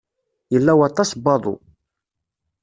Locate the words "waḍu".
1.23-1.55